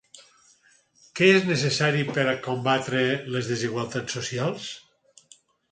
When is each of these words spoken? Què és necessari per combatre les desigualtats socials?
Què 1.19 1.27
és 1.33 1.45
necessari 1.49 2.07
per 2.17 2.25
combatre 2.49 3.05
les 3.37 3.53
desigualtats 3.55 4.21
socials? 4.21 4.71